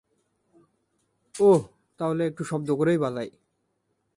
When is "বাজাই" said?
2.97-3.29